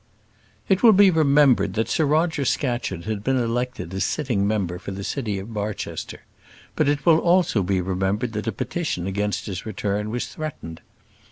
It 0.67 0.81
will 0.81 0.93
be 0.97 1.11
remembered 1.11 1.75
that 1.75 1.87
Sir 1.87 2.05
Roger 2.07 2.43
Scatcherd 2.43 3.03
had 3.05 3.23
been 3.23 3.37
elected 3.37 3.93
as 3.93 4.03
sitting 4.03 4.47
member 4.47 4.79
for 4.79 4.89
the 4.89 5.03
city 5.03 5.37
of 5.37 5.53
Barchester; 5.53 6.21
but 6.75 6.89
it 6.89 7.05
will 7.05 7.19
also 7.19 7.61
be 7.61 7.81
remembered 7.81 8.33
that 8.33 8.47
a 8.47 8.51
petition 8.51 9.05
against 9.05 9.45
his 9.45 9.63
return 9.63 10.09
was 10.09 10.25
threatened. 10.25 10.81